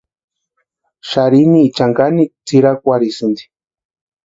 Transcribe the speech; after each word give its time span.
Xarhinichani 1.09 1.81
kanekwa 1.97 2.37
tsʼïrakwarhisïnti. 2.45 3.43